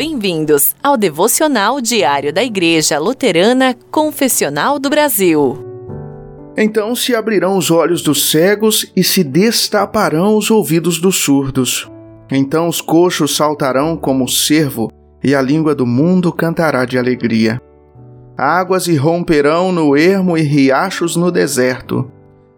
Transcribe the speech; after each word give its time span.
Bem-vindos 0.00 0.74
ao 0.82 0.96
devocional 0.96 1.78
diário 1.78 2.32
da 2.32 2.42
Igreja 2.42 2.98
Luterana 2.98 3.76
Confessional 3.90 4.78
do 4.78 4.88
Brasil. 4.88 5.62
Então 6.56 6.94
se 6.94 7.14
abrirão 7.14 7.58
os 7.58 7.70
olhos 7.70 8.00
dos 8.00 8.30
cegos 8.30 8.90
e 8.96 9.04
se 9.04 9.22
destaparão 9.22 10.38
os 10.38 10.50
ouvidos 10.50 10.98
dos 10.98 11.16
surdos. 11.16 11.86
Então 12.30 12.66
os 12.66 12.80
coxos 12.80 13.36
saltarão 13.36 13.94
como 13.94 14.24
o 14.24 14.28
cervo 14.28 14.90
e 15.22 15.34
a 15.34 15.42
língua 15.42 15.74
do 15.74 15.84
mundo 15.84 16.32
cantará 16.32 16.86
de 16.86 16.96
alegria. 16.96 17.60
Águas 18.38 18.88
irromperão 18.88 19.70
no 19.70 19.94
ermo 19.94 20.38
e 20.38 20.40
riachos 20.40 21.14
no 21.14 21.30
deserto. 21.30 22.10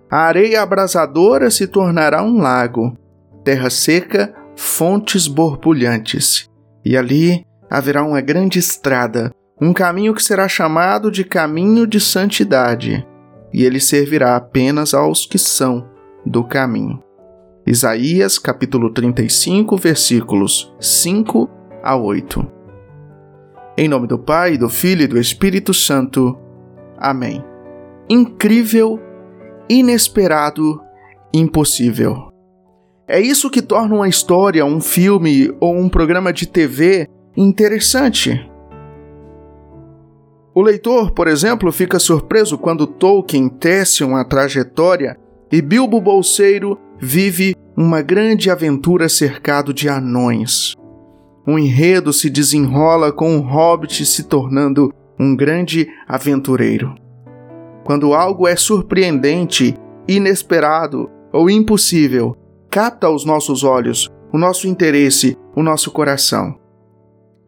A 0.09 0.19
areia 0.19 0.63
abrasadora 0.63 1.51
se 1.51 1.67
tornará 1.67 2.23
um 2.23 2.41
lago, 2.41 2.97
terra 3.43 3.69
seca, 3.69 4.33
fontes 4.55 5.27
borbulhantes. 5.27 6.52
E 6.85 6.97
ali 6.97 7.45
haverá 7.71 8.03
uma 8.03 8.21
grande 8.21 8.59
estrada, 8.59 9.33
um 9.61 9.73
caminho 9.73 10.15
que 10.15 10.23
será 10.23 10.49
chamado 10.49 11.11
de 11.11 11.25
caminho 11.25 11.87
de 11.87 12.01
santidade, 12.01 13.07
e 13.53 13.65
ele 13.65 13.79
servirá 13.79 14.37
apenas 14.37 14.93
aos 14.93 15.25
que 15.25 15.39
são 15.39 15.89
do 16.27 16.43
caminho. 16.43 17.03
Isaías 17.65 18.39
capítulo 18.39 18.93
35, 18.93 19.77
versículos 19.77 20.75
5 20.81 21.49
a 21.83 21.95
8. 21.95 22.45
Em 23.79 23.89
nome 23.89 24.09
do 24.09 24.19
Pai, 24.19 24.59
do 24.59 24.69
Filho 24.69 25.03
e 25.03 25.07
do 25.07 25.19
Espírito 25.19 25.73
Santo. 25.73 26.37
Amém. 26.99 27.43
Incrível, 28.09 29.01
inesperado, 29.69 30.81
impossível. 31.33 32.32
É 33.07 33.21
isso 33.21 33.51
que 33.51 33.61
torna 33.61 33.95
uma 33.97 34.09
história, 34.09 34.65
um 34.65 34.81
filme 34.81 35.53
ou 35.61 35.77
um 35.77 35.89
programa 35.89 36.33
de 36.33 36.47
TV 36.47 37.09
interessante. 37.37 38.49
O 40.55 40.61
leitor, 40.61 41.11
por 41.13 41.27
exemplo, 41.27 41.73
fica 41.73 41.99
surpreso 41.99 42.59
quando 42.59 42.87
Tolkien 42.87 43.49
tece 43.49 44.05
uma 44.05 44.25
trajetória 44.25 45.17
e 45.51 45.61
Bilbo 45.61 46.01
Bolseiro 46.01 46.79
vive 46.99 47.57
uma 47.77 48.03
grande 48.03 48.51
aventura 48.51 49.09
cercado 49.09 49.73
de 49.73 49.89
anões. 49.89 50.75
Um 51.47 51.59
enredo 51.59 52.13
se 52.13 52.31
desenrola 52.31 53.11
com 53.11 53.37
o 53.37 53.41
hobbit 53.41 54.07
se 54.07 54.25
tornando 54.25 54.93
um 55.19 55.35
grande 55.35 55.89
aventureiro. 56.07 56.95
Quando 57.83 58.15
algo 58.15 58.47
é 58.47 58.55
surpreendente, 58.55 59.75
inesperado 60.07 61.11
ou 61.33 61.51
impossível, 61.51 62.37
capta 62.73 63.11
os 63.11 63.27
nossos 63.27 63.65
olhos, 63.65 64.09
o 64.33 64.39
nosso 64.39 64.67
interesse, 64.67 65.37
o 65.55 65.63
nosso 65.63 65.91
coração. 65.91 66.59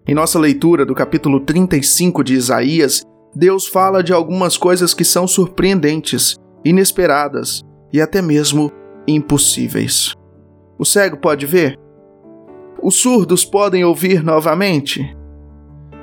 Em 0.07 0.15
nossa 0.15 0.39
leitura 0.39 0.85
do 0.85 0.95
capítulo 0.95 1.41
35 1.41 2.23
de 2.23 2.35
Isaías, 2.35 3.01
Deus 3.35 3.67
fala 3.67 4.05
de 4.05 4.13
algumas 4.13 4.59
coisas 4.59 4.93
que 4.93 5.03
são 5.03 5.27
surpreendentes, 5.27 6.37
inesperadas 6.63 7.63
e 7.91 8.03
até 8.03 8.21
mesmo 8.21 8.71
impossíveis. 9.09 10.13
O 10.79 10.85
cego 10.85 11.17
pode 11.17 11.47
ver? 11.47 11.79
Os 12.83 12.97
surdos 12.97 13.47
podem 13.47 13.83
ouvir 13.83 14.23
novamente? 14.23 15.17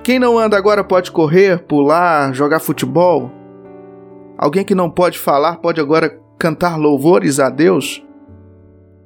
Quem 0.03 0.17
não 0.17 0.39
anda 0.39 0.57
agora 0.57 0.83
pode 0.83 1.11
correr, 1.11 1.63
pular, 1.65 2.33
jogar 2.33 2.59
futebol? 2.59 3.29
Alguém 4.35 4.65
que 4.65 4.73
não 4.73 4.89
pode 4.89 5.19
falar 5.19 5.57
pode 5.57 5.79
agora 5.79 6.19
cantar 6.39 6.75
louvores 6.75 7.39
a 7.39 7.51
Deus? 7.51 8.03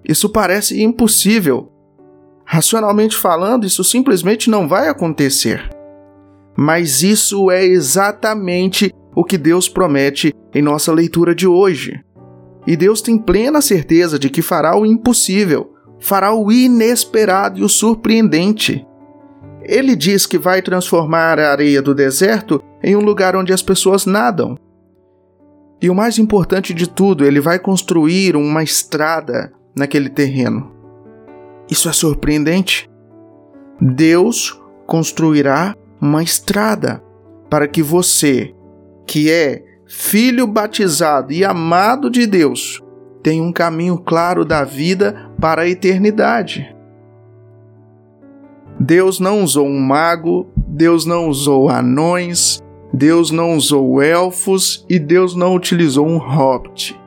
Isso 0.07 0.29
parece 0.29 0.81
impossível. 0.81 1.71
Racionalmente 2.45 3.17
falando, 3.17 3.65
isso 3.65 3.83
simplesmente 3.83 4.49
não 4.49 4.67
vai 4.67 4.87
acontecer. 4.87 5.67
Mas 6.55 7.01
isso 7.01 7.49
é 7.49 7.65
exatamente 7.65 8.93
o 9.15 9.23
que 9.23 9.37
Deus 9.37 9.67
promete 9.67 10.33
em 10.53 10.61
nossa 10.61 10.91
leitura 10.93 11.33
de 11.33 11.47
hoje. 11.47 11.99
E 12.67 12.75
Deus 12.75 13.01
tem 13.01 13.17
plena 13.17 13.61
certeza 13.61 14.17
de 14.19 14.29
que 14.29 14.41
fará 14.41 14.77
o 14.77 14.85
impossível, 14.85 15.73
fará 15.99 16.33
o 16.33 16.51
inesperado 16.51 17.59
e 17.59 17.63
o 17.63 17.69
surpreendente. 17.69 18.85
Ele 19.63 19.95
diz 19.95 20.27
que 20.27 20.37
vai 20.37 20.61
transformar 20.61 21.39
a 21.39 21.51
areia 21.51 21.81
do 21.81 21.95
deserto 21.95 22.61
em 22.83 22.95
um 22.95 23.01
lugar 23.01 23.35
onde 23.35 23.51
as 23.51 23.61
pessoas 23.61 24.05
nadam. 24.05 24.55
E 25.81 25.89
o 25.89 25.95
mais 25.95 26.17
importante 26.19 26.73
de 26.73 26.87
tudo, 26.87 27.25
ele 27.25 27.39
vai 27.39 27.59
construir 27.59 28.35
uma 28.35 28.63
estrada 28.63 29.51
naquele 29.75 30.09
terreno. 30.09 30.71
Isso 31.69 31.89
é 31.89 31.93
surpreendente. 31.93 32.89
Deus 33.81 34.61
construirá 34.85 35.75
uma 35.99 36.23
estrada 36.23 37.03
para 37.49 37.67
que 37.67 37.81
você, 37.81 38.53
que 39.05 39.29
é 39.29 39.63
filho 39.85 40.47
batizado 40.47 41.31
e 41.33 41.43
amado 41.43 42.09
de 42.09 42.25
Deus, 42.25 42.81
tenha 43.21 43.43
um 43.43 43.51
caminho 43.51 43.97
claro 43.97 44.45
da 44.45 44.63
vida 44.63 45.31
para 45.39 45.63
a 45.63 45.67
eternidade. 45.67 46.75
Deus 48.79 49.19
não 49.19 49.43
usou 49.43 49.65
um 49.65 49.79
mago, 49.79 50.47
Deus 50.55 51.05
não 51.05 51.27
usou 51.27 51.69
anões, 51.69 52.61
Deus 52.93 53.31
não 53.31 53.55
usou 53.55 54.01
elfos 54.01 54.85
e 54.89 54.99
Deus 54.99 55.35
não 55.35 55.55
utilizou 55.55 56.05
um 56.05 56.17
hobbit. 56.17 56.99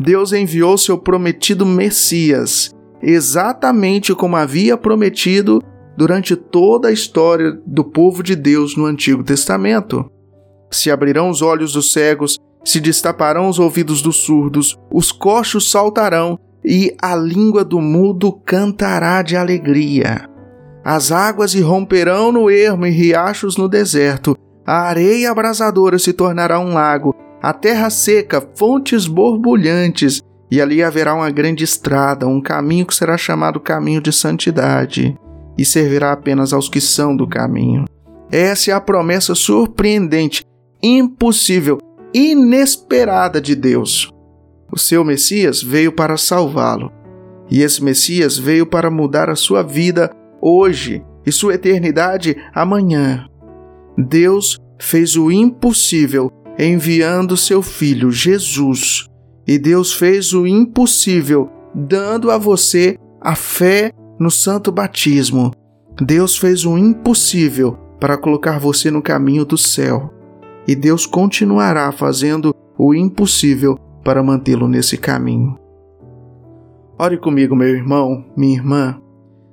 Deus 0.00 0.32
enviou 0.32 0.76
seu 0.76 0.98
prometido 0.98 1.64
Messias, 1.64 2.70
exatamente 3.02 4.14
como 4.14 4.36
havia 4.36 4.76
prometido 4.76 5.62
durante 5.96 6.36
toda 6.36 6.88
a 6.88 6.92
história 6.92 7.58
do 7.66 7.82
povo 7.82 8.22
de 8.22 8.36
Deus 8.36 8.76
no 8.76 8.84
Antigo 8.84 9.24
Testamento. 9.24 10.10
Se 10.70 10.90
abrirão 10.90 11.30
os 11.30 11.40
olhos 11.40 11.72
dos 11.72 11.92
cegos, 11.92 12.38
se 12.64 12.80
destaparão 12.80 13.48
os 13.48 13.58
ouvidos 13.58 14.02
dos 14.02 14.16
surdos, 14.16 14.76
os 14.92 15.10
coxos 15.10 15.70
saltarão 15.70 16.38
e 16.64 16.94
a 17.00 17.14
língua 17.14 17.64
do 17.64 17.80
mudo 17.80 18.32
cantará 18.32 19.22
de 19.22 19.36
alegria. 19.36 20.28
As 20.84 21.10
águas 21.10 21.54
irromperão 21.54 22.30
no 22.30 22.50
ermo 22.50 22.86
e 22.86 22.90
riachos 22.90 23.56
no 23.56 23.68
deserto, 23.68 24.36
a 24.66 24.82
areia 24.82 25.30
abrasadora 25.30 25.98
se 25.98 26.12
tornará 26.12 26.58
um 26.58 26.74
lago, 26.74 27.14
a 27.46 27.52
terra 27.52 27.88
seca, 27.90 28.44
fontes 28.56 29.06
borbulhantes, 29.06 30.20
e 30.50 30.60
ali 30.60 30.82
haverá 30.82 31.14
uma 31.14 31.30
grande 31.30 31.62
estrada, 31.62 32.26
um 32.26 32.40
caminho 32.40 32.84
que 32.84 32.92
será 32.92 33.16
chamado 33.16 33.60
caminho 33.60 34.00
de 34.00 34.12
santidade, 34.12 35.16
e 35.56 35.64
servirá 35.64 36.10
apenas 36.10 36.52
aos 36.52 36.68
que 36.68 36.80
são 36.80 37.16
do 37.16 37.24
caminho. 37.24 37.84
Essa 38.32 38.72
é 38.72 38.74
a 38.74 38.80
promessa 38.80 39.32
surpreendente, 39.36 40.44
impossível, 40.82 41.78
inesperada 42.12 43.40
de 43.40 43.54
Deus. 43.54 44.12
O 44.72 44.76
seu 44.76 45.04
Messias 45.04 45.62
veio 45.62 45.92
para 45.92 46.16
salvá-lo, 46.16 46.90
e 47.48 47.62
esse 47.62 47.80
Messias 47.80 48.36
veio 48.36 48.66
para 48.66 48.90
mudar 48.90 49.30
a 49.30 49.36
sua 49.36 49.62
vida 49.62 50.10
hoje 50.42 51.00
e 51.24 51.30
sua 51.30 51.54
eternidade 51.54 52.36
amanhã. 52.52 53.24
Deus 53.96 54.58
fez 54.80 55.14
o 55.14 55.30
impossível 55.30 56.28
enviando 56.58 57.36
seu 57.36 57.62
filho 57.62 58.10
Jesus. 58.10 59.06
E 59.46 59.58
Deus 59.58 59.92
fez 59.92 60.32
o 60.32 60.46
impossível, 60.46 61.50
dando 61.74 62.30
a 62.30 62.38
você 62.38 62.98
a 63.20 63.34
fé 63.34 63.92
no 64.18 64.30
santo 64.30 64.72
batismo. 64.72 65.52
Deus 66.00 66.36
fez 66.36 66.64
o 66.64 66.76
impossível 66.76 67.78
para 68.00 68.16
colocar 68.16 68.58
você 68.58 68.90
no 68.90 69.02
caminho 69.02 69.44
do 69.44 69.56
céu. 69.56 70.12
E 70.66 70.74
Deus 70.74 71.06
continuará 71.06 71.92
fazendo 71.92 72.54
o 72.76 72.94
impossível 72.94 73.78
para 74.04 74.22
mantê-lo 74.22 74.68
nesse 74.68 74.96
caminho. 74.98 75.58
Ore 76.98 77.18
comigo, 77.18 77.54
meu 77.54 77.68
irmão, 77.68 78.24
minha 78.36 78.56
irmã. 78.56 79.00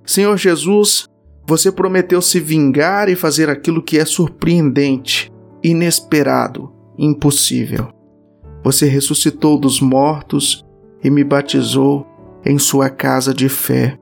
Senhor 0.06 0.36
Jesus, 0.38 1.06
você 1.48 1.72
prometeu 1.72 2.22
se 2.22 2.40
vingar 2.40 3.10
e 3.10 3.16
fazer 3.16 3.50
aquilo 3.50 3.82
que 3.82 4.00
é 4.00 4.06
surpreendente, 4.06 5.32
inesperado, 5.62 6.73
impossível. 6.98 7.90
Você 8.64 8.88
ressuscitou 8.88 9.60
dos 9.60 9.82
mortos 9.82 10.66
e 11.04 11.10
me 11.10 11.24
batizou 11.24 12.08
em 12.46 12.58
sua 12.58 12.90
casa 12.90 13.34
de 13.34 13.50
fé, 13.50 13.98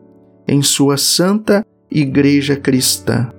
em 0.48 0.62
sua 0.62 0.98
santa 0.98 1.66
igreja 1.90 2.56
cristã. 2.56 3.30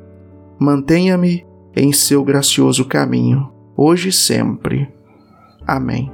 Mantenha-me 0.59 1.47
em 1.75 1.93
seu 1.93 2.25
gracioso 2.25 2.85
caminho, 2.85 3.51
hoje 3.77 4.11
e 4.11 4.13
sempre. 4.13 4.89
Amém. 5.67 6.13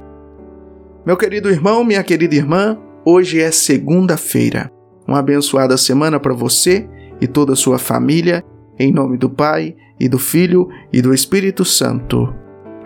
Meu 1.05 1.17
querido 1.17 1.49
irmão, 1.49 1.83
minha 1.83 2.03
querida 2.03 2.35
irmã, 2.35 2.77
hoje 3.05 3.39
é 3.39 3.51
segunda-feira. 3.51 4.71
Uma 5.07 5.19
abençoada 5.19 5.75
semana 5.75 6.19
para 6.19 6.33
você 6.33 6.87
e 7.19 7.27
toda 7.27 7.53
a 7.53 7.55
sua 7.55 7.79
família, 7.79 8.43
em 8.77 8.91
nome 8.93 9.17
do 9.17 9.29
Pai, 9.29 9.75
e 9.99 10.07
do 10.07 10.17
Filho 10.17 10.69
e 10.93 11.01
do 11.01 11.13
Espírito 11.13 11.65
Santo. 11.65 12.33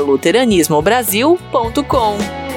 luteranismobrasil.com. 0.00 2.47